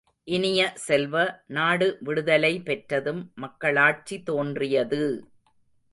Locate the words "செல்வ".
0.85-1.15